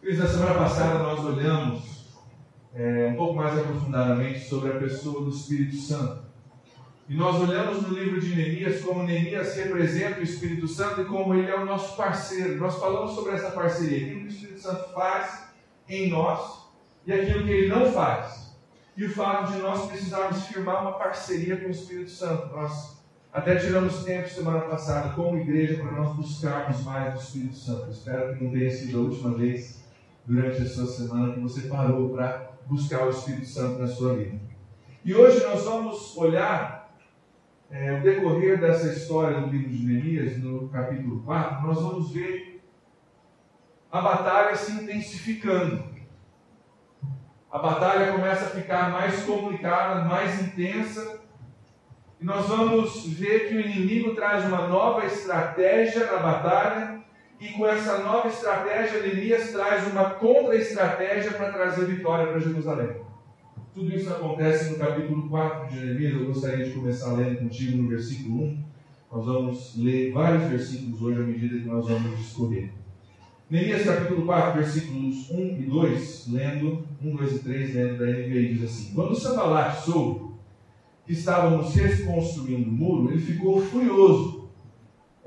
[0.00, 1.82] Cris, na semana passada nós olhamos
[2.74, 6.22] é, um pouco mais aprofundadamente sobre a pessoa do Espírito Santo.
[7.06, 11.34] E nós olhamos no livro de Neemias como Neemias representa o Espírito Santo e como
[11.34, 12.56] ele é o nosso parceiro.
[12.56, 15.48] Nós falamos sobre essa parceria, aquilo que o Espírito Santo faz
[15.86, 16.64] em nós
[17.06, 18.56] e aquilo que ele não faz.
[18.96, 22.46] E o fato de nós precisarmos firmar uma parceria com o Espírito Santo.
[22.56, 22.96] Nós
[23.30, 27.90] até tiramos tempo semana passada como igreja para nós buscarmos mais do Espírito Santo.
[27.90, 29.79] Espero que não tenha sido a última vez
[30.30, 34.38] durante a sua semana que você parou para buscar o Espírito Santo na sua vida.
[35.04, 36.94] E hoje nós vamos olhar
[37.68, 42.62] é, o decorrer dessa história do livro de Neemias, no capítulo 4, nós vamos ver
[43.90, 45.82] a batalha se intensificando.
[47.50, 51.18] A batalha começa a ficar mais complicada, mais intensa,
[52.20, 57.00] e nós vamos ver que o inimigo traz uma nova estratégia na batalha,
[57.40, 62.96] e com essa nova estratégia, Neemias traz uma contra-estratégia para trazer vitória para Jerusalém.
[63.74, 66.12] Tudo isso acontece no capítulo 4 de Jeremias.
[66.12, 68.64] Eu gostaria de começar lendo contigo no versículo 1.
[69.12, 72.72] Nós vamos ler vários versículos hoje à medida que nós vamos discorrer.
[73.48, 78.54] Neemias capítulo 4, versículos 1 e 2, lendo 1, 2 e 3, lendo da NVI,
[78.54, 80.30] diz assim: Quando Sambalat soube
[81.06, 84.39] que estávamos reconstruindo o muro, ele ficou furioso.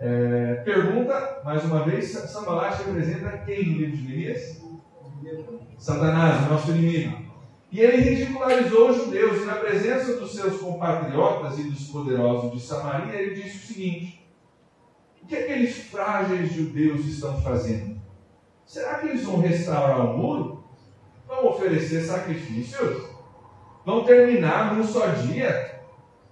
[0.05, 4.61] É, pergunta, mais uma vez, Sambalat representa quem no livro de Neemias?
[5.77, 7.23] Satanás, nosso inimigo.
[7.71, 12.59] E ele ridicularizou os judeus, e na presença dos seus compatriotas e dos poderosos de
[12.59, 14.27] Samaria, ele disse o seguinte:
[15.23, 17.95] O que aqueles frágeis judeus estão fazendo?
[18.65, 20.65] Será que eles vão restaurar o muro?
[21.25, 23.03] Vão oferecer sacrifícios?
[23.85, 25.82] Vão terminar num só dia?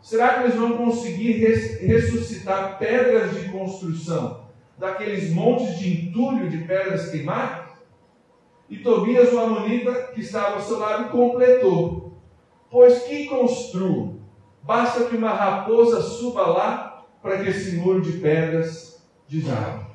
[0.02, 4.46] Será que eles vão conseguir ressuscitar pedras de construção
[4.78, 7.70] daqueles montes de entulho de pedras queimadas?
[8.68, 12.20] E Tobias, o Amonita, que estava ao seu lado, completou:
[12.70, 14.22] Pois que construo?
[14.64, 19.86] Basta que uma raposa suba lá para que esse muro de pedras desabe.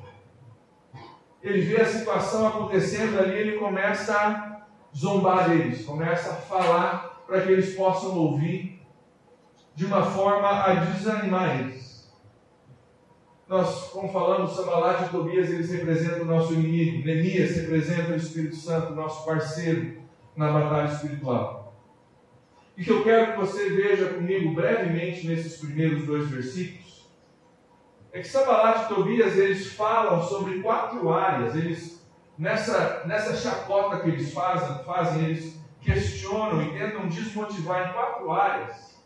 [1.41, 4.61] Ele vê a situação acontecendo ali, ele começa a
[4.95, 8.76] zombar deles, começa a falar para que eles possam ouvir,
[9.77, 12.11] de uma forma a desanimar eles.
[13.47, 17.05] Nós, como falamos, Sambalat e Tobias, eles representam o nosso inimigo.
[17.05, 20.01] Neemias representa o Espírito Santo, nosso parceiro
[20.35, 21.75] na batalha espiritual.
[22.75, 27.07] E que eu quero que você veja comigo brevemente nesses primeiros dois versículos,
[28.11, 31.55] é que Sambalat e Tobias, eles falam sobre quatro áreas.
[31.55, 32.03] Eles,
[32.35, 38.96] nessa, nessa chacota que eles fazem, fazem, eles questionam e tentam desmotivar em quatro áreas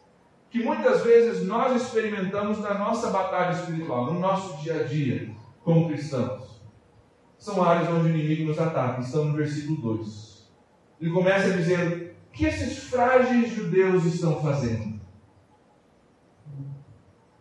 [0.52, 5.88] que muitas vezes nós experimentamos na nossa batalha espiritual, no nosso dia a dia, como
[5.88, 6.62] cristãos.
[7.38, 10.52] São áreas onde o inimigo nos ataca, estão no versículo 2.
[11.00, 15.00] Ele começa dizendo: O que esses frágeis judeus estão fazendo?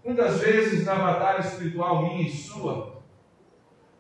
[0.05, 3.03] Muitas vezes na batalha espiritual minha e sua,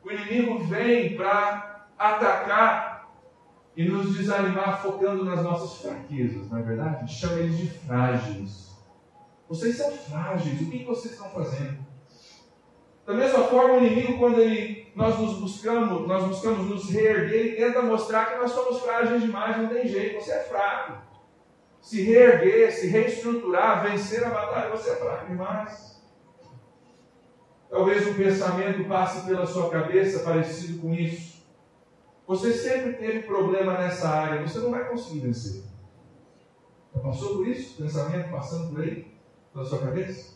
[0.05, 3.11] o inimigo vem para atacar
[3.77, 7.13] e nos desanimar focando nas nossas fraquezas, não é verdade?
[7.13, 8.70] Chama eles de frágeis.
[9.51, 11.85] Vocês são frágeis, o que vocês estão fazendo?
[13.05, 17.57] Da mesma forma, o inimigo, quando ele, nós nos buscamos, nós buscamos nos reerguer, ele
[17.57, 21.03] tenta mostrar que nós somos frágeis demais, não tem jeito, você é fraco.
[21.81, 26.01] Se reerguer, se reestruturar, vencer a batalha, você é fraco demais.
[27.69, 31.45] Talvez um pensamento passe pela sua cabeça parecido com isso.
[32.25, 35.65] Você sempre teve problema nessa área, você não vai conseguir vencer.
[36.95, 37.83] Já passou por isso?
[37.83, 39.19] Pensamento passando por aí?
[39.55, 40.35] Na sua cabeça?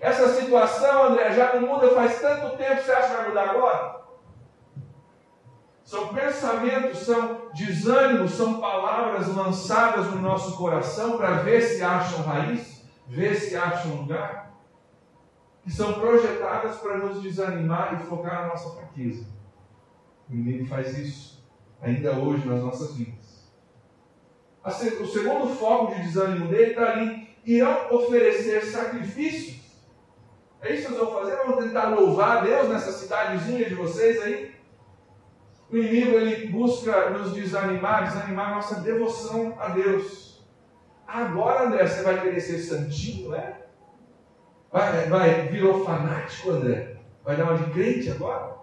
[0.00, 3.96] Essa situação, André, já não muda faz tanto tempo, você acha que vai mudar agora?
[5.84, 12.84] São pensamentos, são desânimos, são palavras lançadas no nosso coração para ver se acham raiz,
[13.06, 14.52] ver se acham lugar,
[15.62, 19.26] que são projetadas para nos desanimar e focar na nossa fraqueza.
[20.28, 21.46] O inimigo faz isso
[21.80, 23.48] ainda hoje nas nossas vidas.
[24.64, 29.64] O segundo foco de desânimo dele está ali irão oferecer sacrifícios.
[30.60, 31.36] É isso que nós vamos fazer?
[31.36, 34.56] Vamos tentar louvar Deus nessa cidadezinha de vocês aí?
[35.70, 40.44] O inimigo ele busca nos desanimar, desanimar nossa devoção a Deus.
[41.06, 43.66] Agora, André, você vai querer ser santinho, é?
[44.72, 46.96] Vai, vai, virou fanático, André?
[47.24, 48.56] Vai dar uma de crente agora?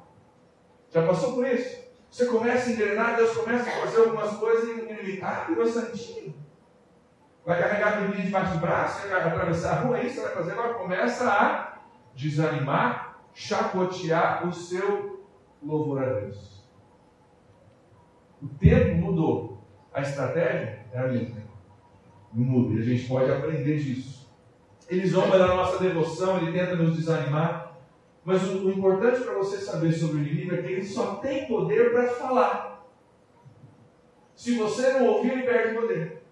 [0.89, 1.83] Já passou por isso?
[2.09, 6.43] Você começa a engrenar, Deus começa a fazer algumas coisas e ele, ah, virou santinho.
[7.45, 10.54] Vai carregar a Bíblia debaixo do braço, vai atravessar a rua, é isso vai fazer.
[10.54, 11.78] Agora começa a
[12.16, 15.28] desanimar, chacotear o seu
[15.62, 16.63] louvor a Deus.
[18.42, 19.62] O tempo mudou.
[19.94, 21.44] A estratégia é a mesma.
[22.34, 22.75] Não muda.
[22.75, 24.31] E a gente pode aprender disso.
[24.90, 27.78] Ele zomba da nossa devoção, ele tenta nos desanimar.
[28.25, 31.48] Mas o, o importante para você saber sobre o inimigo é que ele só tem
[31.48, 32.88] poder para falar.
[34.36, 36.23] Se você não ouvir, ele perde poder.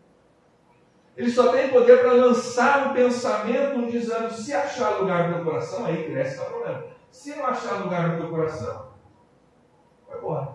[1.22, 4.32] Ele só tem poder para lançar um pensamento, um desânimo.
[4.32, 6.84] Se achar lugar no teu coração, aí cresce o problema.
[7.12, 8.88] Se não achar lugar no teu coração,
[10.10, 10.54] vai embora.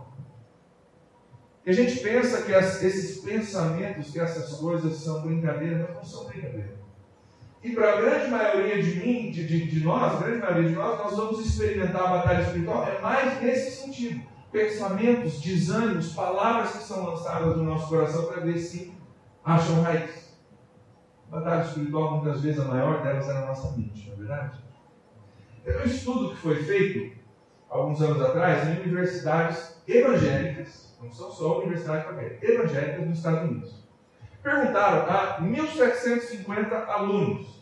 [1.64, 6.04] E a gente pensa que as, esses pensamentos, que essas coisas são brincadeira, mas não
[6.04, 6.74] são brincadeira.
[7.62, 10.74] E para a grande maioria de mim, de, de, de nós, a grande maioria de
[10.74, 14.20] nós, nós vamos experimentar a batalha espiritual é mais nesse sentido.
[14.50, 18.92] Pensamentos, desânimos, palavras que são lançadas no nosso coração para ver se
[19.44, 20.25] acham raiz.
[21.30, 24.58] A batalha espiritual, muitas vezes, a maior delas é na nossa mente, não é verdade?
[25.64, 27.16] Tem um estudo que foi feito
[27.68, 32.06] alguns anos atrás em universidades evangélicas, não são só universidades
[32.42, 33.86] evangélicas nos Estados Unidos.
[34.42, 37.56] Perguntaram a 1.750 alunos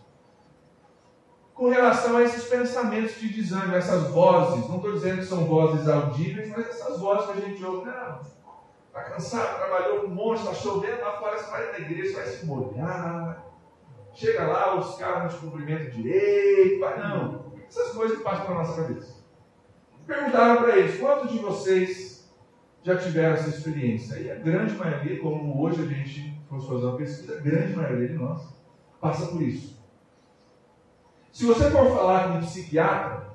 [1.55, 5.89] com relação a esses pensamentos de desânimo, essas vozes, não estou dizendo que são vozes
[5.89, 8.21] audíveis, mas essas vozes que a gente ouve, não,
[8.89, 12.45] está cansado, trabalhou um monte, está chovendo lá fora, você vai na igreja, vai se
[12.45, 13.45] molhar,
[14.15, 18.83] chega lá, os caras não te cumprimentam direito, não, essas coisas que passam pela nossa
[18.83, 19.15] cabeça.
[20.07, 22.31] Perguntaram para eles, quantos de vocês
[22.83, 24.17] já tiveram essa experiência?
[24.17, 28.09] E a grande maioria, como hoje a gente fosse fazer uma pesquisa, a grande maioria
[28.09, 28.43] de nós
[29.01, 29.83] passa por isso.
[31.33, 33.35] Se você for falar com um psiquiatra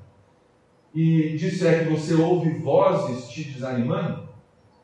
[0.93, 4.29] e disser que você ouve vozes te desanimando,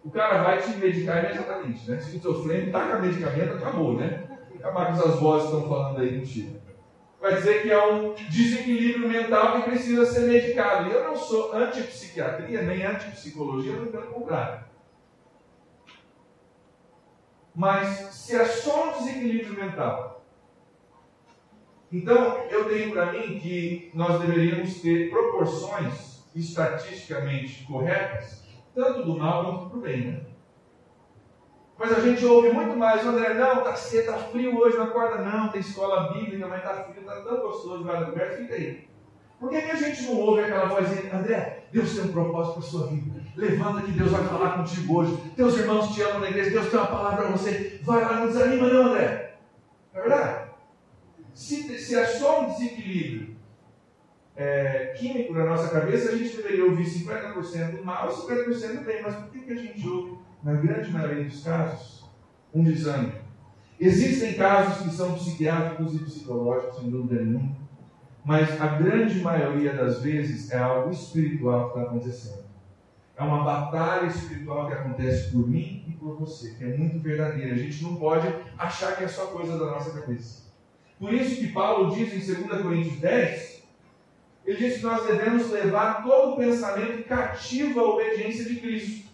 [0.04, 1.98] o cara vai te medicar imediatamente, né?
[1.98, 4.35] Esquizofrênico, taca medicamento, acabou, né?
[4.66, 6.60] Acabar com essas vozes estão falando aí contigo.
[7.22, 10.90] Vai dizer que é um desequilíbrio mental que precisa ser medicado.
[10.90, 14.66] E eu não sou antipsiquiatria, nem antipsicologia, muito pelo contrário.
[17.54, 20.26] Mas se é só um desequilíbrio mental,
[21.92, 29.60] então, eu tenho para mim que nós deveríamos ter proporções estatisticamente corretas, tanto do mal
[29.60, 30.08] quanto do bem.
[30.08, 30.35] Né?
[31.78, 35.24] Mas a gente ouve muito mais, André, não, tá cedo, tá frio hoje, não acorda
[35.24, 38.88] não, tem escola bíblica, mas tá frio, tá tão gostoso, vai no lugar, fica aí.
[39.40, 42.64] Por que, que a gente não ouve aquela vozinha, André, Deus tem um propósito para
[42.64, 43.22] a sua vida.
[43.36, 45.18] Levanta que Deus vai falar contigo hoje.
[45.36, 47.80] Teus irmãos te amam na igreja, Deus tem uma palavra para você.
[47.84, 49.36] Vai lá, não desanima não, André.
[49.94, 50.46] Não é verdade?
[51.34, 53.36] Se, se é só um desequilíbrio
[54.38, 58.86] é, químico na nossa cabeça, a gente deveria ouvir 50% do mal e 50% do
[58.86, 59.02] bem.
[59.02, 62.06] Mas por que, que a gente ouve, na grande maioria dos casos,
[62.54, 63.14] um desânimo?
[63.80, 67.58] Existem casos que são psiquiátricos e psicológicos, sem dúvida nenhuma,
[68.24, 72.46] mas a grande maioria das vezes é algo espiritual que está acontecendo.
[73.18, 77.56] É uma batalha espiritual que acontece por mim e por você, que é muito verdadeira.
[77.56, 78.28] A gente não pode
[78.58, 80.44] achar que é só coisa da nossa cabeça.
[81.00, 83.64] Por isso que Paulo diz em 2 Coríntios 10,
[84.46, 89.06] ele diz que nós devemos levar todo o pensamento cativo à obediência de Cristo.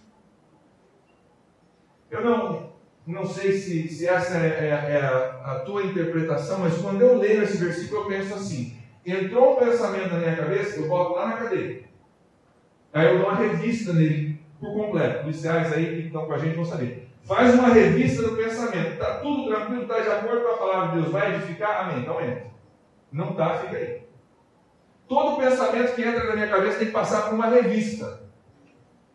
[2.11, 2.73] Eu não,
[3.07, 7.17] não sei se, se essa é, é, é a, a, tua interpretação, mas quando eu
[7.17, 11.27] leio esse versículo, eu penso assim: entrou um pensamento na minha cabeça, eu boto lá
[11.27, 11.83] na cadeia.
[12.93, 15.21] Aí eu dou uma revista nele por completo.
[15.21, 17.07] Policiais aí que estão com a gente vão saber.
[17.23, 18.91] Faz uma revista do pensamento.
[18.91, 21.13] Está tudo tranquilo, está de acordo com a palavra de Deus.
[21.13, 21.85] Vai edificar?
[21.85, 22.01] Amém.
[22.01, 22.47] Então entra.
[23.09, 24.01] Não está, fica aí.
[25.07, 28.21] Todo pensamento que entra na minha cabeça tem que passar por uma revista.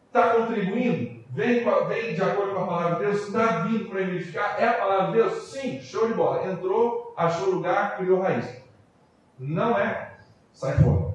[0.06, 1.15] Está contribuindo?
[1.36, 3.26] Vem, vem de acordo com a palavra de Deus?
[3.26, 4.56] Está vindo para edificar?
[4.58, 5.42] É a palavra de Deus?
[5.50, 6.50] Sim, show de bola.
[6.50, 8.62] Entrou, achou lugar, criou raiz.
[9.38, 10.14] Não é?
[10.54, 11.14] Sai fora.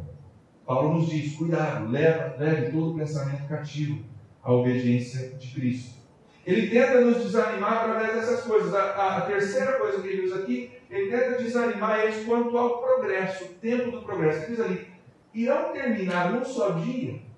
[0.63, 4.05] Paulo nos diz: cuidado, leva, leve todo pensamento cativo
[4.43, 5.99] à obediência de Cristo.
[6.45, 8.75] Ele tenta nos desanimar através dessas coisas.
[8.75, 12.77] A, a, a, terceira coisa que ele usa aqui, ele tenta desanimar eles quanto ao
[12.77, 14.43] progresso, o tempo do progresso.
[14.43, 14.87] Ele diz ali,
[15.33, 17.30] irão terminar num só dia?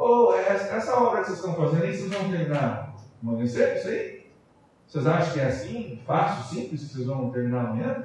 [0.00, 3.88] Ou essa, essa obra que vocês estão fazendo aí, vocês vão terminar amanhã cedo, isso
[3.88, 4.30] aí?
[4.86, 8.02] Vocês acham que é assim, fácil, simples, que vocês vão terminar amanhã?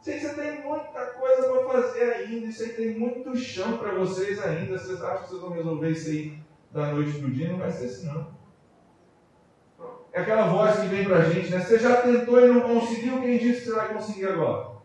[0.00, 4.40] Sei você tem muita coisa para fazer ainda, isso aí tem muito chão para vocês
[4.40, 4.78] ainda.
[4.78, 6.38] Vocês acham que vocês vão resolver isso aí
[6.70, 7.48] da noite para o dia?
[7.50, 8.28] Não vai ser assim, não.
[10.12, 11.58] É aquela voz que vem para a gente, né?
[11.58, 14.76] Você já tentou e não conseguiu, quem disse que você vai conseguir agora?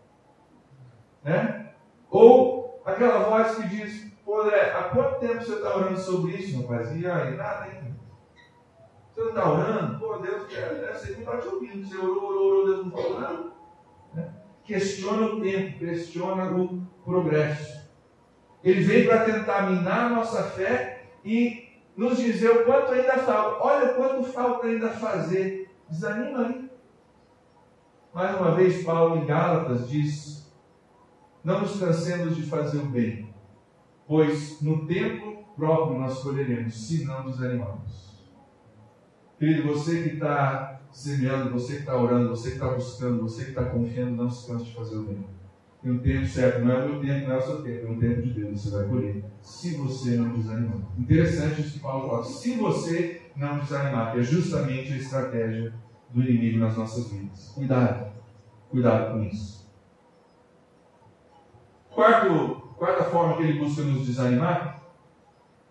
[1.23, 1.69] Né?
[2.09, 6.61] Ou aquela voz que diz, pô, André, há quanto tempo você está orando sobre isso,
[6.61, 6.95] rapaz?
[6.95, 7.93] E aí, nada, hein?
[9.09, 9.99] Você não está orando?
[9.99, 11.85] Pô, Deus ser que não está te ouvindo.
[11.85, 13.43] Você orou, orou, orou, Deus não falou nada.
[14.13, 14.33] Né?
[14.63, 17.81] Questiona o tempo, questiona o progresso.
[18.63, 23.65] Ele vem para tentar minar a nossa fé e nos dizer o quanto ainda falta.
[23.65, 25.69] Olha o quanto falta ainda fazer.
[25.89, 26.71] Desanima aí.
[28.13, 30.49] Mais uma vez, Paulo em Gálatas diz:
[31.43, 33.31] Não nos cansemos de fazer o bem,
[34.11, 38.11] pois no tempo próprio nós colheremos, se não desanimamos.
[39.39, 43.49] Querido, você que está semeando, você que está orando, você que está buscando, você que
[43.51, 45.25] está confiando, não se canse de fazer o bem.
[45.81, 47.89] Tem um tempo certo, não é o meu tempo, não é o seu tempo, é
[47.89, 49.23] o tempo de Deus, você vai colher.
[49.41, 50.81] Se você não desanimar.
[50.99, 52.23] Interessante isso que Paulo fala.
[52.25, 55.73] Se você não desanimar, que é justamente a estratégia
[56.09, 57.53] do inimigo nas nossas vidas.
[57.55, 58.11] Cuidado,
[58.69, 59.71] cuidado com isso.
[61.89, 64.81] Quarto, quarta forma que ele busca nos desanimar,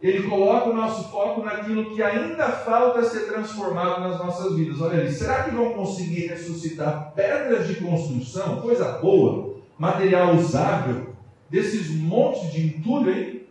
[0.01, 4.81] ele coloca o nosso foco naquilo que ainda falta ser transformado nas nossas vidas.
[4.81, 11.09] Olha ali, será que vão conseguir ressuscitar pedras de construção, coisa boa, material usável,
[11.51, 13.49] desses montes de entulho aí?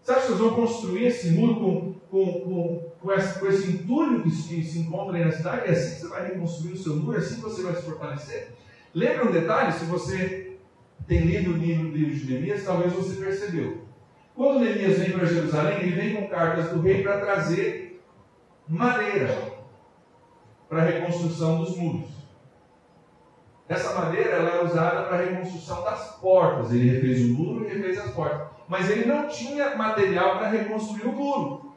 [0.00, 3.68] Você acha que vocês vão construir esse muro com, com, com, com, esse, com esse
[3.68, 5.66] entulho que se, se encontra aí na cidade?
[5.66, 7.16] É assim que você vai reconstruir o seu muro?
[7.16, 8.52] É assim que você vai se fortalecer?
[8.94, 9.72] Lembra um detalhe?
[9.72, 10.51] Se você
[11.06, 13.82] tem lido o livro, de Neemias, talvez você percebeu.
[14.34, 18.02] Quando Neemias vem para Jerusalém, ele vem com cartas do rei para trazer
[18.68, 19.52] madeira
[20.68, 22.08] para a reconstrução dos muros.
[23.68, 26.72] Essa madeira ela é usada para a reconstrução das portas.
[26.72, 28.48] Ele refez o muro e refez as portas.
[28.68, 31.72] Mas ele não tinha material para reconstruir o muro.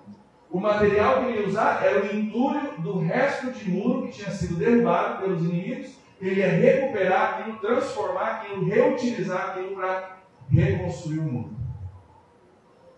[0.50, 4.32] O material que ele ia usar era o entulho do resto de muro que tinha
[4.32, 5.98] sido derrubado pelos inimigos.
[6.22, 10.17] Ele ia recuperar aquilo, transformar aquilo, reutilizar aquilo para
[10.50, 11.55] reconstruir o muro.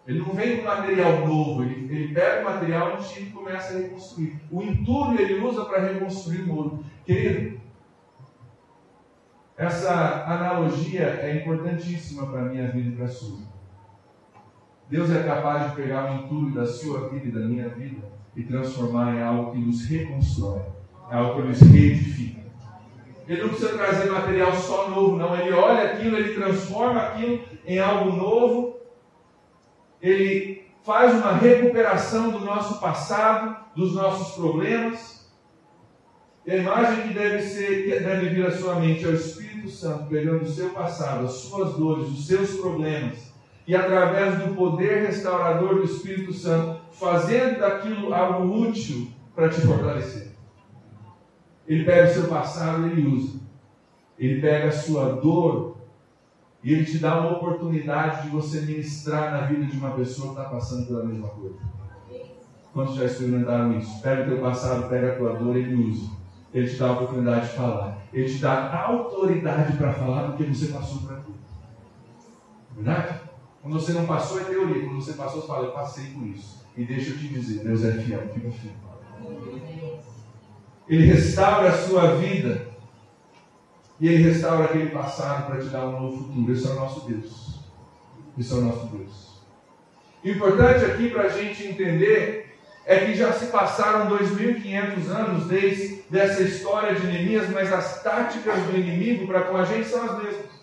[0.07, 3.81] Ele não vem com material novo, ele, ele pega o material antigo e começa a
[3.81, 4.39] reconstruir.
[4.50, 6.86] O entulho ele usa para reconstruir o muro.
[7.05, 7.59] Querido,
[9.57, 13.39] essa analogia é importantíssima para a minha vida e para a sua.
[14.89, 18.43] Deus é capaz de pegar o entulho da sua vida e da minha vida e
[18.43, 20.62] transformar em algo que nos reconstrói,
[21.12, 22.47] em algo que nos reedifica.
[23.27, 25.38] Ele não precisa trazer material só novo, não.
[25.38, 28.77] Ele olha aquilo, ele transforma aquilo em algo novo
[30.01, 35.27] ele faz uma recuperação do nosso passado, dos nossos problemas.
[36.46, 39.69] E a imagem que deve, ser, que deve vir à sua mente é o Espírito
[39.69, 43.34] Santo pegando o seu passado, as suas dores, os seus problemas,
[43.67, 50.37] e através do poder restaurador do Espírito Santo, fazendo daquilo algo útil para te fortalecer.
[51.67, 53.39] Ele pega o seu passado e ele usa.
[54.17, 55.77] Ele pega a sua dor
[56.63, 60.39] e Ele te dá uma oportunidade de você ministrar na vida de uma pessoa que
[60.39, 61.55] está passando pela mesma coisa.
[62.74, 64.01] Quantos já experimentaram isso?
[64.01, 66.12] Pega o teu passado, pega a tua dor e ele usa.
[66.53, 67.97] Ele te dá a oportunidade de falar.
[68.12, 71.38] Ele te dá autoridade para falar porque você passou por aquilo.
[72.75, 73.19] Verdade?
[73.62, 74.86] Quando você não passou é teoria.
[74.86, 76.65] Quando você passou, você fala, eu passei por isso.
[76.75, 78.74] E deixa eu te dizer, Deus é fiel, fica fiel.
[80.89, 82.67] Ele restaura a sua vida
[84.00, 86.53] e Ele restaura aquele passado para te dar um novo futuro.
[86.53, 87.60] Esse é o nosso Deus.
[88.38, 89.41] Esse é o nosso Deus.
[90.24, 96.41] Importante aqui para a gente entender é que já se passaram 2.500 anos desde dessa
[96.41, 100.58] história de Neemias, mas as táticas do inimigo para com a gente são as mesmas.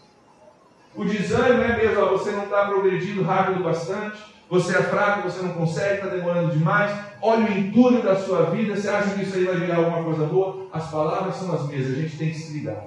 [0.95, 4.23] O desânimo é mesmo, ó, você não está progredindo rápido bastante,
[4.54, 8.76] você é fraco, você não consegue, está demorando demais, olha o entulho da sua vida,
[8.76, 10.68] você acha que isso aí vai virar alguma coisa boa?
[10.73, 12.84] As palavras são as mesmas, a gente tem que se ligar.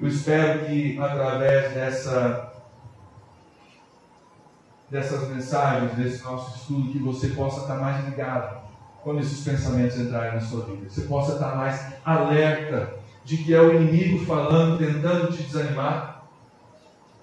[0.00, 2.52] Eu espero que através dessa,
[4.90, 8.66] dessas mensagens, desse nosso estudo, que você possa estar mais ligado
[9.02, 10.88] quando esses pensamentos entrarem na sua vida.
[10.88, 16.15] Você possa estar mais alerta de que é o inimigo falando, tentando te desanimar.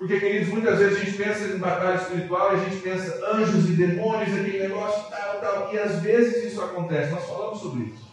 [0.04, 3.70] Porque, queridos, muitas vezes a gente pensa em batalha espiritual e a gente pensa anjos
[3.70, 5.74] e demônios, aquele negócio, tal, tal.
[5.74, 7.10] E às vezes isso acontece.
[7.10, 8.12] Nós falamos sobre isso.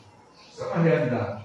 [0.53, 1.43] Isso é uma realidade.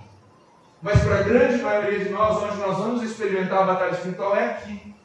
[0.83, 4.51] Mas para a grande maioria de nós, onde nós vamos experimentar a batalha espiritual é
[4.51, 4.95] aqui.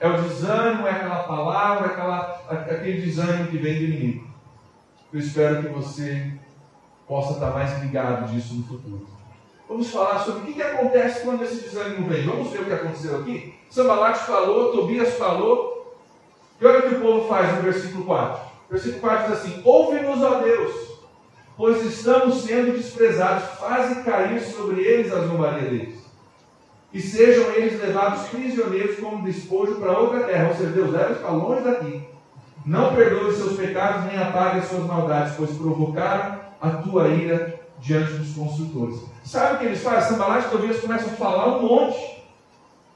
[0.00, 4.26] É o desânimo, é aquela palavra, é aquela, aquele desânimo que vem do inimigo.
[5.12, 6.32] Eu espero que você
[7.06, 9.06] possa estar mais ligado disso no futuro.
[9.72, 12.26] Vamos falar sobre o que, que acontece quando esse desânimo vem.
[12.26, 13.54] Vamos ver o que aconteceu aqui?
[13.70, 15.96] Sambalat falou, Tobias falou.
[16.60, 18.42] E olha o que o povo faz no versículo 4.
[18.68, 20.92] O versículo 4 diz assim: Ouve-nos, ó Deus
[21.56, 23.44] pois estamos sendo desprezados.
[23.58, 26.02] Faze cair sobre eles as zombarias deles.
[26.92, 30.48] E sejam eles levados prisioneiros como despojo para outra terra.
[30.48, 32.08] Ou seja, Deus leva para longe daqui.
[32.66, 38.12] Não perdoe seus pecados, nem apague as suas maldades, pois provocaram a tua ira diante
[38.12, 39.00] dos construtores.
[39.24, 40.10] Sabe o que eles fazem?
[40.10, 42.22] Sambalat e Tobias começam a falar um monte.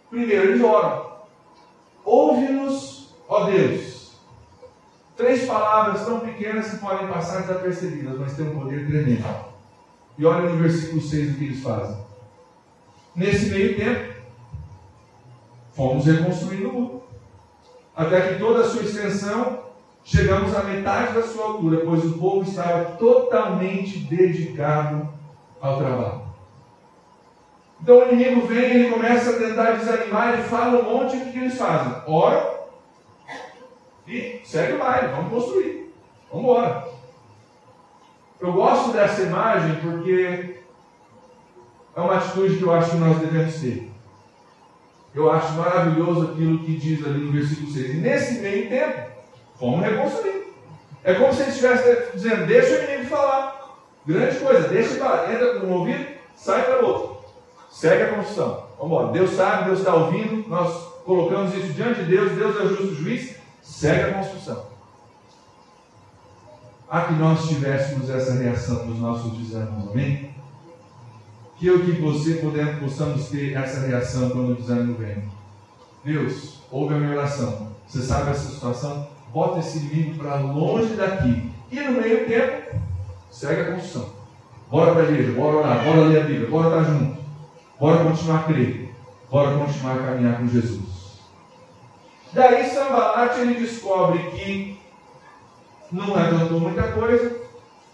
[0.09, 1.07] Primeiro, eles oram.
[2.05, 4.12] Ouve-nos, ó Deus.
[5.16, 9.25] Três palavras tão pequenas que podem passar desapercebidas, mas têm um poder tremendo.
[10.16, 11.97] E olha no versículo 6 o que eles fazem.
[13.14, 14.14] Nesse meio tempo,
[15.75, 17.02] fomos reconstruindo o muro.
[17.95, 19.65] Até que toda a sua extensão
[20.07, 25.09] chegamos à metade da sua altura, pois o povo estava totalmente dedicado
[25.61, 26.23] ao trabalho.
[27.83, 31.33] Então o inimigo vem, ele começa a tentar desanimar, ele fala um monte, o que,
[31.33, 31.93] que eles fazem?
[32.07, 32.57] Ora
[34.07, 35.93] e segue o baile, vamos construir.
[36.31, 36.89] Vamos embora.
[38.39, 40.61] Eu gosto dessa imagem porque
[41.97, 43.91] é uma atitude que eu acho que nós devemos ter.
[45.13, 47.91] Eu acho maravilhoso aquilo que diz ali no versículo 6.
[47.91, 49.15] E nesse meio tempo,
[49.59, 50.55] fomos reconstruir.
[51.05, 53.57] É como se ele estivesse dizendo: deixa o inimigo falar.
[54.07, 54.95] Grande coisa, deixa.
[54.95, 57.17] Entra no ouvido, sai para outro.
[57.71, 58.67] Segue a construção.
[58.79, 59.13] Vamos embora.
[59.13, 60.49] Deus sabe, Deus está ouvindo.
[60.49, 62.33] Nós colocamos isso diante de Deus.
[62.33, 63.37] Deus é o justo juiz.
[63.63, 64.67] Segue a construção.
[66.89, 70.35] A que nós tivéssemos essa reação nos nossos desânimos, amém?
[71.57, 75.25] Que eu e que você podemos, possamos ter essa reação quando o desânimo vem.
[76.05, 77.73] Deus, ouve a minha oração.
[77.87, 79.15] Você sabe essa situação?
[79.37, 81.52] Bota esse inimigo para longe daqui.
[81.71, 82.75] E no meio tempo,
[83.31, 84.09] segue a construção.
[84.71, 87.19] Bora para a igreja, bora orar, bora ler a Bíblia, bora estar junto.
[87.78, 88.95] Bora continuar a crer.
[89.31, 91.21] Bora continuar a caminhar com Jesus.
[92.33, 94.81] Daí Sambalat ele descobre que
[95.93, 97.37] não adiantou muita coisa,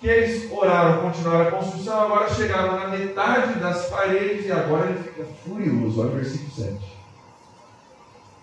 [0.00, 5.02] que eles oraram, continuaram a construção, agora chegaram na metade das paredes e agora ele
[5.02, 6.02] fica furioso.
[6.02, 6.78] Olha o versículo 7.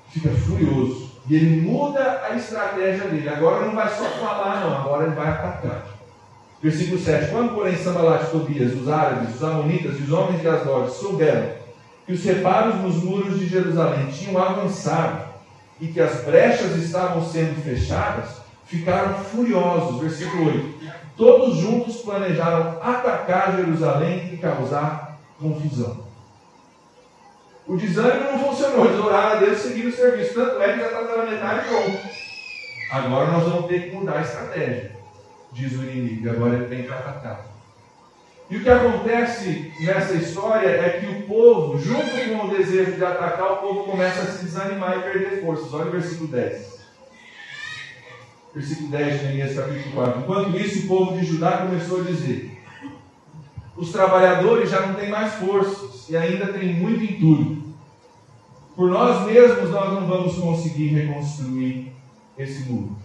[0.09, 1.08] Fica furioso.
[1.29, 3.29] E ele muda a estratégia dele.
[3.29, 5.85] Agora não vai só falar, não, agora ele vai atacar.
[6.61, 7.29] Versículo 7.
[7.31, 11.51] Quando, porém, Sambalat Tobias, os árabes, os amonitas e os homens de Asdod souberam
[12.05, 15.29] que os reparos nos muros de Jerusalém tinham avançado
[15.79, 20.01] e que as brechas estavam sendo fechadas, ficaram furiosos.
[20.01, 20.79] Versículo 8.
[21.15, 26.08] Todos juntos planejaram atacar Jerusalém e causar confusão.
[27.69, 30.33] O desânimo não funcionou, eles oraram a Deus e seguiram o serviço.
[30.33, 31.99] Tanto é que já está pela metade pronto.
[32.89, 34.91] Agora nós vamos ter que mudar a estratégia,
[35.51, 36.31] diz o inimigo.
[36.31, 37.45] Agora ele tem que atacar.
[38.49, 43.05] E o que acontece nessa história é que o povo, junto com o desejo de
[43.05, 45.71] atacar, o povo começa a se desanimar e perder forças.
[45.71, 46.79] Olha o versículo 10.
[48.55, 50.21] Versículo 10 de Neemias capítulo 4.
[50.21, 52.51] Enquanto isso, o povo de Judá começou a dizer:
[53.77, 57.58] Os trabalhadores já não têm mais forças e ainda tem muito entulho.
[58.79, 61.91] Por nós mesmos, nós não vamos conseguir reconstruir
[62.37, 62.95] esse muro.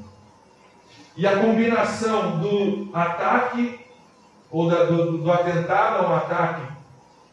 [1.17, 3.81] E a combinação do ataque
[4.53, 6.63] ou da, do, do atentado ao ataque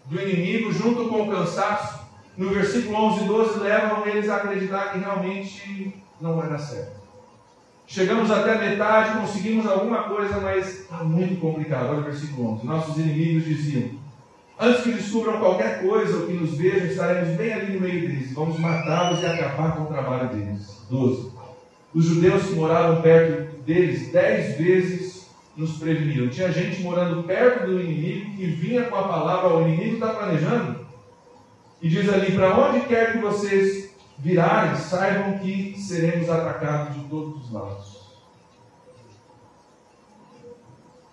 [0.05, 2.03] do inimigo, junto com o cansaço,
[2.35, 6.99] no versículo 11 e 12, levam eles a acreditar que realmente não vai dar certo.
[7.85, 11.89] Chegamos até a metade, conseguimos alguma coisa, mas está muito complicado.
[11.91, 12.65] Olha o versículo 11.
[12.65, 13.91] Nossos inimigos diziam:
[14.61, 18.31] Antes que descubram qualquer coisa ou que nos vejam, estaremos bem ali no meio deles.
[18.31, 20.85] Vamos matá-los e acabar com o trabalho deles.
[20.87, 21.31] 12.
[21.95, 26.29] Os judeus que moravam perto deles dez vezes nos preveniram.
[26.29, 30.85] Tinha gente morando perto do inimigo que vinha com a palavra: o inimigo está planejando.
[31.81, 37.45] E diz ali: para onde quer que vocês virarem, saibam que seremos atacados de todos
[37.45, 37.99] os lados.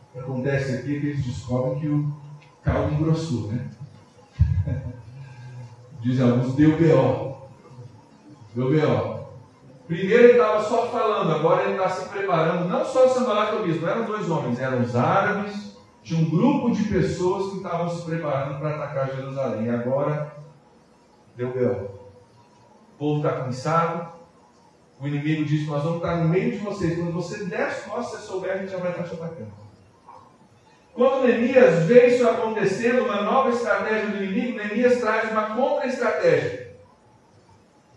[0.02, 2.27] O que acontece aqui é que eles descobrem que o
[2.68, 3.70] caldo engrossou, né?
[6.00, 7.37] Dizem alguns, deu B.O.
[8.54, 9.18] Deu B.O.
[9.87, 13.72] Primeiro ele estava só falando, agora ele está se preparando, não só o Sambalat e
[13.72, 17.88] o não eram dois homens, eram os árabes, tinha um grupo de pessoas que estavam
[17.88, 19.70] se preparando para atacar Jerusalém.
[19.70, 20.35] Agora
[21.37, 21.72] deu B.O.
[21.72, 24.12] O povo está cansado,
[25.00, 26.98] o inimigo disse: Nós vamos estar no meio de vocês.
[26.98, 29.67] Quando você der as costas, você souber, a gente já vai estar te atacando.
[30.98, 36.76] Quando Neemias vê isso acontecendo, uma nova estratégia do inimigo, Neemias traz uma contra-estratégia.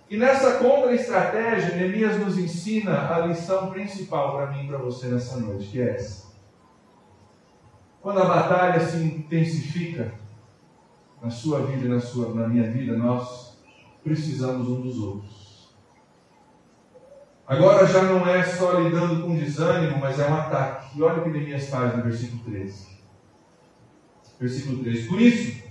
[0.08, 5.38] E nessa contra-estratégia, Neemias nos ensina a lição principal para mim e para você nessa
[5.38, 6.32] noite, que é essa.
[8.04, 10.14] Quando a batalha se intensifica
[11.20, 13.58] na sua vida e na, sua, na minha vida, nós
[14.04, 15.41] precisamos um dos outros.
[17.52, 20.98] Agora já não é só lidando com desânimo, mas é um ataque.
[20.98, 22.88] E olha o que Neemias faz no versículo 13.
[24.40, 25.08] Versículo 13.
[25.08, 25.62] Por isso,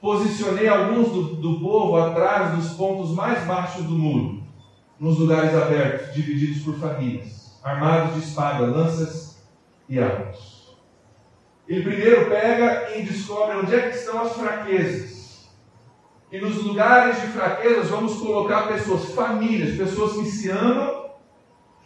[0.00, 4.44] Posicionei alguns do, do povo atrás dos pontos mais baixos do muro,
[4.98, 9.42] nos lugares abertos, divididos por famílias, armados de espada, lanças
[9.88, 10.76] e arcos.
[11.66, 15.48] Ele primeiro pega e descobre onde é que estão as fraquezas.
[16.30, 21.07] E nos lugares de fraquezas vamos colocar pessoas, famílias, pessoas que se amam,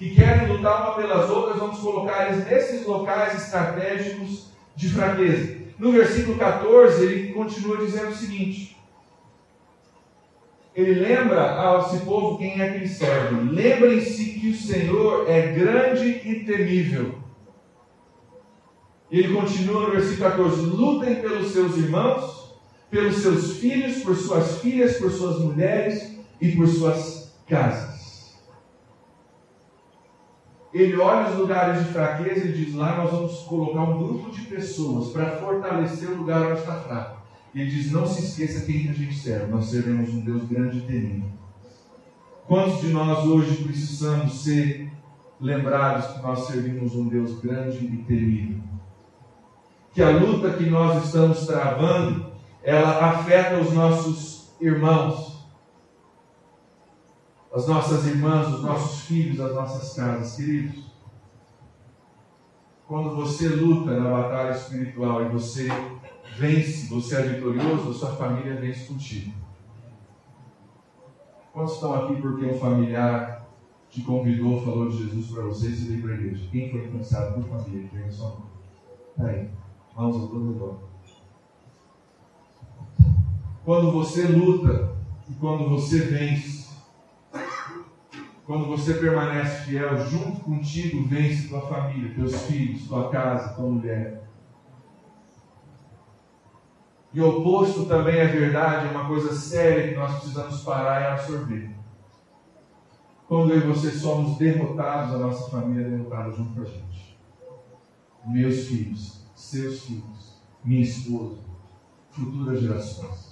[0.03, 5.59] que querem lutar uma pelas outras, vamos colocar eles nesses locais estratégicos de fraqueza.
[5.79, 8.77] No versículo 14, ele continua dizendo o seguinte:
[10.75, 13.49] ele lembra ao esse povo quem é que serve.
[13.49, 17.15] Lembrem-se que o Senhor é grande e temível.
[19.09, 22.57] Ele continua no versículo 14: lutem pelos seus irmãos,
[22.91, 27.92] pelos seus filhos, por suas filhas, por suas mulheres e por suas casas.
[30.73, 34.43] Ele olha os lugares de fraqueza e diz: lá nós vamos colocar um grupo de
[34.43, 37.21] pessoas para fortalecer o lugar onde está fraco.
[37.55, 39.53] Ele diz: não se esqueça quem a gente serve.
[39.53, 41.31] Nós seremos um Deus grande e temível.
[42.47, 44.91] Quantos de nós hoje precisamos ser
[45.41, 48.63] lembrados que nós servimos um Deus grande e temível?
[49.93, 52.33] Que a luta que nós estamos travando,
[52.63, 55.32] ela afeta os nossos irmãos,
[57.53, 60.91] as nossas irmãs, os nossos filhos, as nossas casas, queridos.
[62.89, 65.69] Quando você luta na batalha espiritual e você
[66.39, 69.33] vence, você é vitorioso, a sua família vence contigo.
[71.53, 73.47] Quantos estão aqui porque um familiar
[73.91, 76.49] te convidou, falou de Jesus para você e veio para a igreja?
[76.51, 77.91] Quem foi influenciado por família?
[77.93, 78.25] Vem só
[79.19, 79.29] mão.
[79.29, 79.51] Aí,
[79.95, 80.81] mãos ao todo.
[83.63, 84.97] Quando você luta
[85.31, 86.62] e quando você vence,
[88.53, 94.29] quando você permanece fiel, junto contigo vence tua família, teus filhos, tua casa, tua mulher.
[97.15, 101.07] E o oposto também é verdade, é uma coisa séria que nós precisamos parar e
[101.15, 101.75] absorver.
[103.27, 107.19] Quando eu e você somos derrotados, a nossa família é derrotada junto com a gente.
[108.27, 111.39] Meus filhos, seus filhos, minha esposa,
[112.11, 113.32] futuras gerações.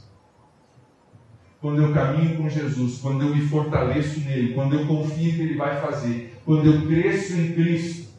[1.60, 5.56] Quando eu caminho com Jesus, quando eu me fortaleço nele, quando eu confio que ele
[5.56, 8.10] vai fazer, quando eu cresço em Cristo,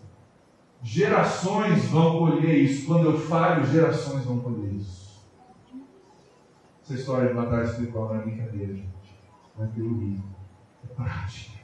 [0.84, 2.86] gerações vão colher isso.
[2.86, 5.20] Quando eu falho, gerações vão colher isso.
[6.84, 8.90] Essa história de batalha espiritual não é brincadeira, gente.
[9.58, 10.20] Não é teoria.
[10.84, 11.60] É prática.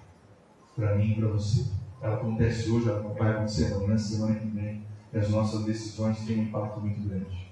[0.75, 1.65] Para mim e para você.
[2.01, 4.83] Ela acontece hoje, ela vai acontecer amanhã, semana que vem.
[5.13, 7.51] E as nossas decisões têm um impacto muito grande.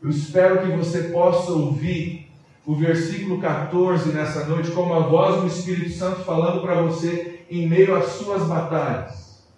[0.00, 2.27] Eu espero que você possa ouvir
[2.68, 7.66] o versículo 14 nessa noite como a voz do Espírito Santo falando para você em
[7.66, 9.48] meio às suas batalhas.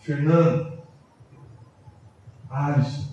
[0.00, 0.72] Fernando,
[2.50, 3.06] Alisson,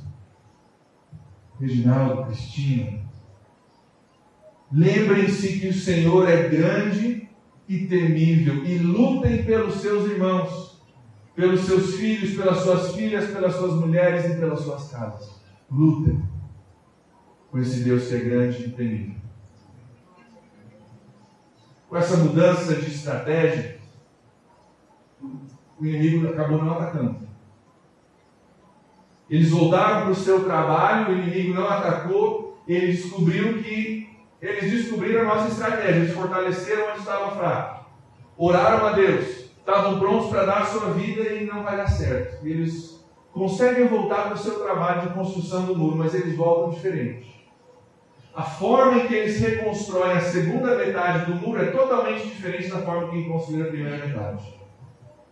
[1.60, 3.02] Reginaldo, Cristina.
[4.72, 7.30] Lembrem-se que o Senhor é grande
[7.70, 10.82] e temível e lutem pelos seus irmãos,
[11.36, 15.40] pelos seus filhos, pelas suas filhas, pelas suas mulheres e pelas suas casas.
[15.70, 16.35] Lutem
[17.56, 19.16] com esse Deus que é grande e temível.
[21.88, 23.78] Com essa mudança de estratégia,
[25.80, 27.16] o inimigo acabou não atacando.
[29.30, 34.10] Eles voltaram para o seu trabalho, o inimigo não atacou, ele descobriu que
[34.42, 37.86] eles descobriram a nossa estratégia, eles fortaleceram onde estava fraco.
[38.36, 42.46] Oraram a Deus, estavam prontos para dar a sua vida e não vai dar certo.
[42.46, 47.35] Eles conseguem voltar para o seu trabalho de construção do muro, mas eles voltam diferente.
[48.36, 52.82] A forma em que eles reconstroem a segunda metade do muro é totalmente diferente da
[52.82, 54.60] forma que construíram a primeira metade.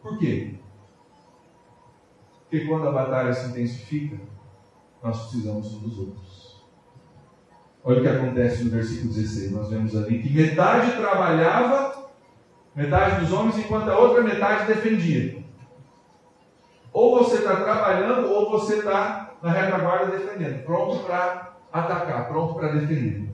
[0.02, 0.56] Por quê?
[2.44, 4.18] Porque quando a batalha se intensifica,
[5.04, 6.64] nós precisamos uns dos outros.
[7.84, 9.52] Olha o que acontece no versículo 16.
[9.52, 12.10] Nós vemos ali que metade trabalhava,
[12.74, 15.44] metade dos homens, enquanto a outra metade defendia.
[16.94, 22.74] Ou você está trabalhando, ou você está na retaguarda defendendo, pronto para atacar, pronto para
[22.74, 23.34] defender.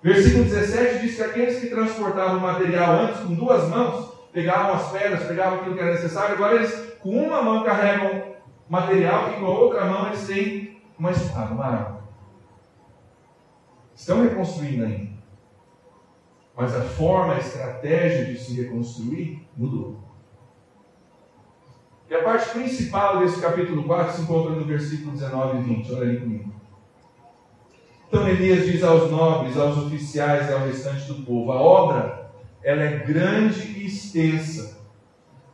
[0.00, 5.24] Versículo 17 diz que aqueles que transportavam material antes com duas mãos, pegavam as pedras,
[5.24, 8.36] pegavam aquilo que era necessário, agora eles com uma mão carregam
[8.68, 12.00] material e com a outra mão eles têm uma espada, uma arma.
[13.94, 15.16] Estão reconstruindo ainda.
[16.56, 20.00] Mas a forma, a estratégia de se reconstruir mudou.
[22.08, 25.92] E a parte principal desse capítulo 4 se encontra no versículo 19 e 20.
[25.92, 26.54] Olha ali comigo.
[28.08, 32.30] Então Elias diz aos nobres, aos oficiais e ao restante do povo: a obra
[32.62, 34.76] ela é grande e extensa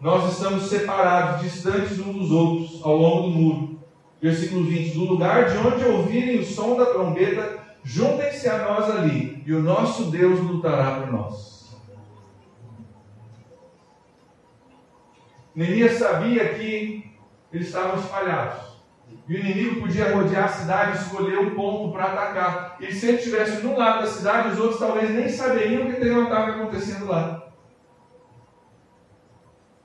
[0.02, 3.78] nós estamos separados, distantes uns dos outros, ao longo do muro.
[4.20, 9.40] Versículo 20: Do lugar de onde ouvirem o som da trombeta, juntem-se a nós ali,
[9.46, 11.72] e o nosso Deus lutará por nós.
[15.54, 17.04] Neemias sabia que
[17.52, 18.71] eles estavam espalhados.
[19.28, 22.76] E o inimigo podia rodear a cidade e escolher um ponto para atacar.
[22.80, 26.00] E se ele estivesse num lado da cidade, os outros talvez nem saberiam o que
[26.00, 27.42] estava acontecendo lá.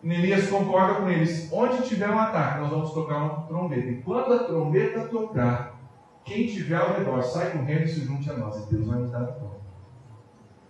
[0.01, 3.87] Neemias concorda com eles: onde tiver um ataque, nós vamos tocar uma trombeta.
[3.87, 5.79] E quando a trombeta tocar,
[6.23, 8.57] quem tiver ao redor sai correndo e se junte a nós.
[8.57, 9.57] E Deus vai nos dar a conta.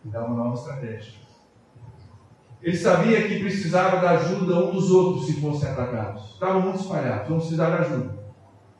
[0.05, 1.13] E dar uma nova estratégia.
[2.61, 6.33] Ele sabia que precisava da ajuda um dos outros se fossem atacados.
[6.33, 8.26] Estavam muito espalhados, vamos precisar de ajuda.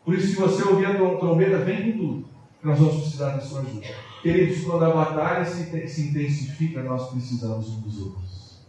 [0.08, 2.26] Por isso, se você ouvir a trombeta, vem com tudo.
[2.63, 3.88] Nós vamos precisar da sua ajuda.
[4.22, 8.65] Queridos, quando a batalha se, se intensifica, nós precisamos um dos outros.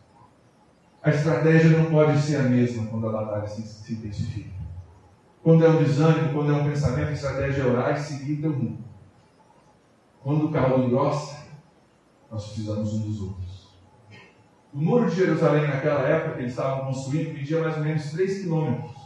[1.01, 4.51] A estratégia não pode ser a mesma quando a batalha se, se intensifica.
[5.41, 8.51] Quando é um desânimo, quando é um pensamento, a estratégia é orar e seguir teu
[8.51, 8.85] rumo.
[10.25, 11.47] Quando o caldo engrossa,
[12.29, 13.69] nós precisamos um dos outros.
[14.75, 18.43] O muro de Jerusalém, naquela época que eles estavam construindo, media mais ou menos 3
[18.43, 18.98] quilômetros.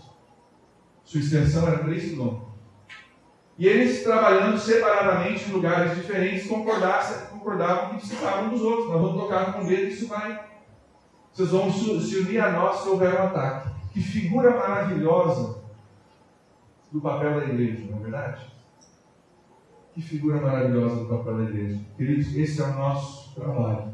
[1.04, 2.52] Sua extensão era 3 quilômetros.
[3.58, 8.88] E eles, trabalhando separadamente em lugares diferentes, concordavam que precisavam dos outros.
[8.88, 10.50] Nós vamos tocar com medo, isso vai.
[11.32, 13.70] Vocês vão se unir a nós se houver um ataque.
[13.92, 15.62] Que figura maravilhosa
[16.90, 18.52] do papel da igreja, não é verdade?
[19.94, 21.80] Que figura maravilhosa do papel da igreja.
[21.96, 23.92] Queridos, esse é o nosso trabalho.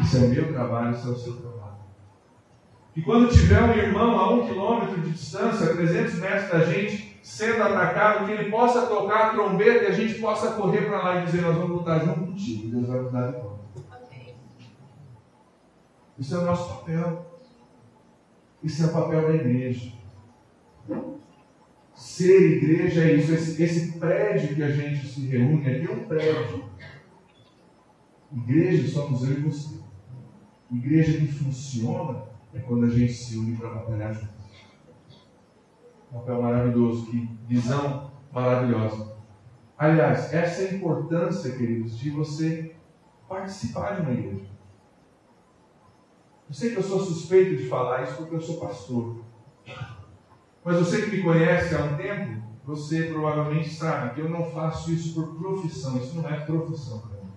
[0.00, 1.57] Esse é o meu trabalho, esse é o seu trabalho.
[2.98, 7.62] E quando tiver um irmão a um quilômetro de distância, 300 metros da gente, sendo
[7.62, 11.26] atacado, que ele possa tocar a trombeta e a gente possa correr para lá e
[11.26, 12.70] dizer: Nós vamos lutar junto contigo.
[12.70, 13.60] Deus vai nos dar de conta.
[16.18, 17.40] Isso é o nosso papel.
[18.64, 19.92] Isso é o papel da igreja.
[21.94, 23.32] Ser igreja é isso.
[23.32, 26.64] Esse, esse prédio que a gente se reúne aqui é um prédio.
[28.32, 29.78] Igreja somos eu e você.
[30.72, 34.28] Igreja que funciona é quando a gente se une para batalhar juntos.
[36.10, 39.16] Um papel maravilhoso, que visão maravilhosa.
[39.76, 42.74] Aliás, essa é a importância, queridos, de você
[43.28, 44.46] participar de uma igreja.
[46.48, 49.22] Eu sei que eu sou suspeito de falar isso porque eu sou pastor.
[50.64, 54.90] Mas você que me conhece há um tempo, você provavelmente sabe que eu não faço
[54.90, 55.98] isso por profissão.
[55.98, 57.30] Isso não é profissão para mim.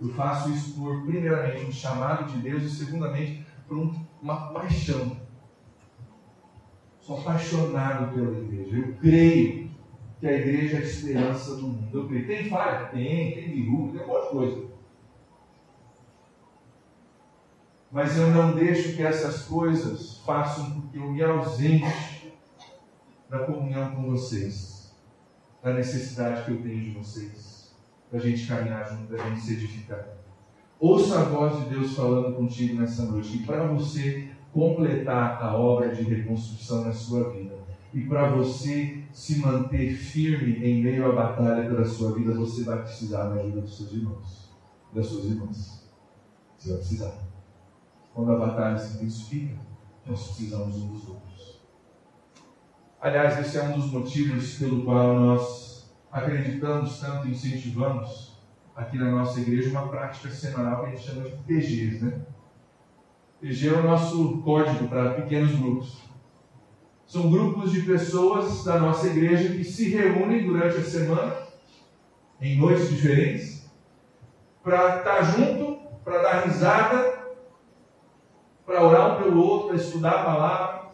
[0.00, 5.28] Eu faço isso por, primeiramente, um chamado de Deus e, segundamente, por uma paixão
[7.08, 8.76] Sou apaixonado pela igreja.
[8.76, 9.70] Eu creio
[10.20, 11.88] que a igreja é a esperança do mundo.
[11.90, 12.26] Eu creio.
[12.26, 12.84] Tem falha?
[12.88, 14.68] Tem, tem derrubo, tem um monte de coisa.
[17.90, 22.36] Mas eu não deixo que essas coisas façam com que eu me ausente
[23.30, 24.94] da comunhão com vocês,
[25.62, 27.74] da necessidade que eu tenho de vocês,
[28.12, 30.17] da gente caminhar junto, da gente se edificar.
[30.80, 33.38] Ouça a voz de Deus falando contigo nessa noite.
[33.38, 37.56] E para você completar a obra de reconstrução na sua vida.
[37.92, 42.82] E para você se manter firme em meio à batalha pela sua vida, você vai
[42.82, 44.50] precisar da ajuda dos seus irmãos,
[44.92, 45.88] das suas irmãs.
[46.56, 47.14] Você vai precisar.
[48.14, 49.58] Quando a batalha se intensifica,
[50.06, 51.60] nós precisamos uns dos outros.
[53.00, 58.27] Aliás, esse é um dos motivos pelo qual nós acreditamos tanto e incentivamos
[58.78, 62.20] aqui na nossa igreja uma prática semanal que a gente chama de PGs, né?
[63.40, 65.98] PG é o nosso código para pequenos grupos.
[67.04, 71.36] São grupos de pessoas da nossa igreja que se reúnem durante a semana,
[72.40, 73.68] em noites diferentes,
[74.62, 77.18] para estar junto, para dar risada,
[78.64, 80.88] para orar um pelo outro, para estudar a palavra.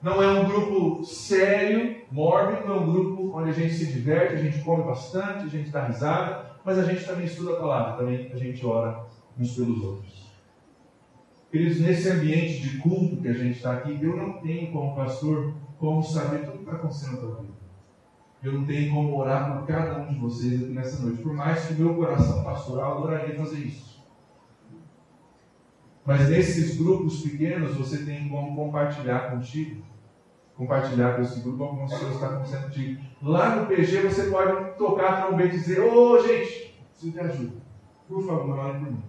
[0.00, 4.42] Não é um grupo sério, mórbido, é um grupo onde a gente se diverte, a
[4.42, 8.30] gente come bastante, a gente dá risada, mas a gente também estuda a palavra, também
[8.32, 9.04] a gente ora
[9.38, 10.30] uns pelos outros.
[11.50, 15.54] Queridos, nesse ambiente de culto que a gente está aqui, eu não tenho como pastor
[15.78, 17.60] como saber tudo que está acontecendo na tua vida.
[18.42, 21.22] Eu não tenho como orar por cada um de vocês aqui nessa noite.
[21.22, 24.00] Por mais que o meu coração pastoral adoraria fazer isso.
[26.06, 29.82] Mas nesses grupos pequenos você tem como compartilhar contigo.
[30.60, 33.02] Compartilhar com esse grupo algumas coisas que estão acontecendo contigo.
[33.22, 37.18] Lá no PG você pode tocar a trombeta e dizer, ô oh, gente, preciso de
[37.18, 37.52] ajuda.
[38.06, 39.02] Por favor, olhem por mim.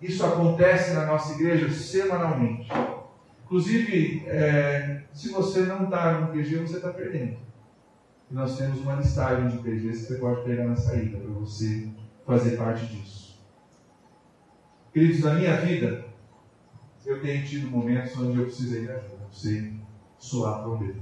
[0.00, 2.70] Isso acontece na nossa igreja semanalmente.
[3.44, 7.38] Inclusive, é, se você não está no PG, você está perdendo.
[8.30, 11.88] E nós temos uma listagem de PGs que você pode pegar na saída para você
[12.24, 13.36] fazer parte disso.
[14.92, 16.04] Queridos, na minha vida,
[17.04, 19.81] eu tenho tido momentos onde eu precisei de ajuda, precisei
[20.22, 21.00] soar a trombeta.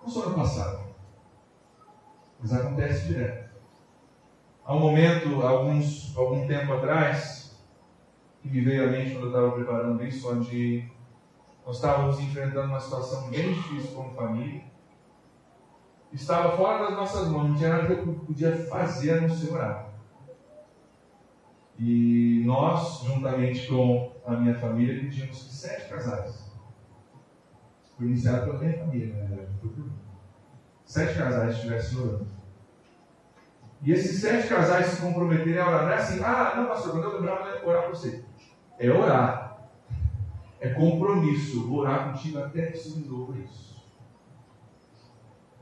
[0.00, 0.84] Não só no passado,
[2.40, 3.52] mas acontece direto.
[4.64, 7.60] Há um momento, alguns, algum tempo atrás,
[8.40, 10.88] que me veio à mente quando eu estava preparando isso, onde
[11.66, 14.62] nós estávamos enfrentando uma situação bem difícil como família.
[16.12, 19.88] Estava fora das nossas mãos, não tinha nada que eu podia fazer no seu orar.
[21.78, 26.51] E nós, juntamente com a minha família, pedimos que sete casais,
[28.02, 29.46] foi iniciado pela minha família, né?
[30.84, 32.26] Sete casais estivessem orando.
[33.80, 35.82] E esses sete casais se comprometerem a orar.
[35.84, 38.24] Não é assim, ah, não, pastor, quando eu lembrar, eu vou orar por você.
[38.78, 39.68] É orar.
[40.60, 41.66] É compromisso.
[41.66, 43.82] Vou orar contigo até que se resolva isso.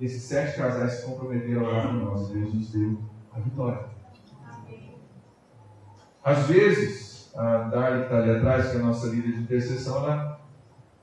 [0.00, 2.28] Esses sete casais se comprometeram a orar por nós.
[2.28, 2.98] Deus nos deu
[3.32, 3.84] a vitória.
[6.24, 10.39] Às vezes, a que está ali atrás, que é a nossa líder de intercessão, ela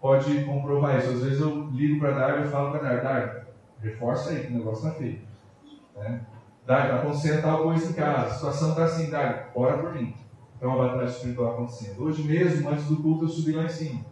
[0.01, 1.09] pode comprovar isso.
[1.09, 3.47] Às vezes eu ligo para a Darla e falo para a Darla,
[3.79, 5.21] reforça aí que o negócio está feio.
[5.95, 6.21] Né?
[6.65, 10.13] Darla, está acontecendo tal coisa em casa, a situação está assim, Darla, ora por mim.
[10.55, 12.03] Então uma batalha espiritual acontecendo.
[12.03, 14.05] Hoje mesmo, antes do culto, eu subi lá em cima.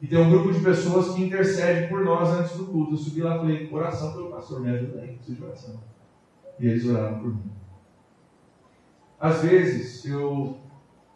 [0.00, 2.92] E tem um grupo de pessoas que intercede por nós antes do culto.
[2.92, 5.80] Eu subi lá e falei, oração pelo pastor, me ajuda aí, preciso de oração.
[6.60, 7.50] E eles oraram por mim.
[9.18, 10.58] Às vezes eu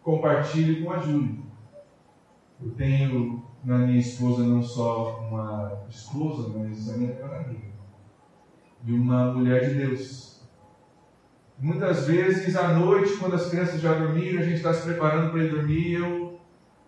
[0.02, 1.38] compartilho com a Júlia.
[2.62, 7.70] Eu tenho na minha esposa não só uma esposa, mas a minha melhor amiga.
[8.84, 10.40] E uma mulher de Deus.
[11.58, 15.44] Muitas vezes à noite, quando as crianças já dormiram, a gente está se preparando para
[15.44, 16.40] ir dormir, eu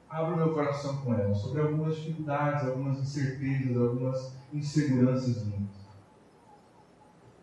[0.08, 5.82] abro meu coração com ela sobre algumas dificuldades, algumas incertezas, algumas inseguranças minhas.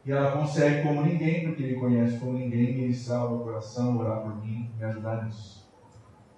[0.05, 4.43] E ela consegue, como ninguém, porque ele conhece como ninguém, ministrar o coração, orar por
[4.43, 5.68] mim, me ajudar nisso.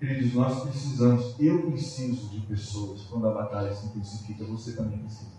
[0.02, 5.30] Queridos, nós precisamos, eu preciso de pessoas quando a batalha se intensifica, você também precisa.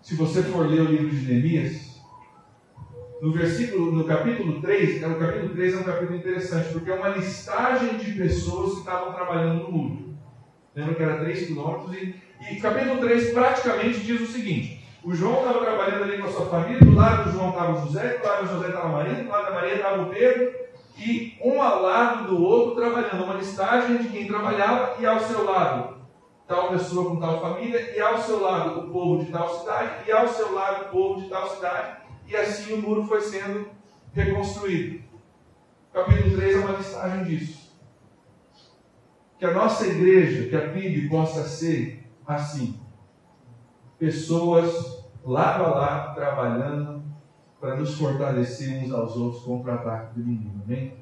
[0.00, 2.00] Se você for ler o livro de Neemias,
[3.20, 7.08] no versículo, no capítulo 3, o capítulo 3 é um capítulo interessante, porque é uma
[7.08, 10.14] listagem de pessoas que estavam trabalhando no muro.
[10.72, 12.14] Lembra que era 3 quilômetros e,
[12.48, 16.46] e capítulo 3 praticamente diz o seguinte: o João estava trabalhando ali com a sua
[16.46, 19.24] família, do lado do João estava o José, do lado do José estava a Maria,
[19.24, 20.67] do lado da Maria estava o Pedro,
[20.98, 25.44] e um ao lado do outro trabalhando, uma listagem de quem trabalhava, e ao seu
[25.44, 25.98] lado
[26.46, 30.12] tal pessoa com tal família, e ao seu lado o povo de tal cidade, e
[30.12, 33.68] ao seu lado o povo de tal cidade, e assim o muro foi sendo
[34.12, 35.02] reconstruído.
[35.92, 37.76] Capítulo 3 é uma listagem disso.
[39.38, 42.80] Que a nossa igreja, que a PIB possa ser assim
[43.98, 46.97] pessoas lado a lado trabalhando
[47.60, 50.62] para nos fortalecer uns aos outros contra o ataque do inimigo.
[50.64, 50.96] Amém?